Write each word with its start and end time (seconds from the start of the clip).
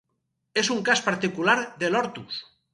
És 0.61 0.71
un 0.77 0.79
cas 0.87 1.03
particular 1.09 1.57
de 1.85 1.95
l'ortus. 1.95 2.45